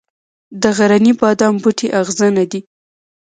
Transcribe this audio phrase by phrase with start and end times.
[0.61, 2.61] د غرني بادام بوټی اغزنه دی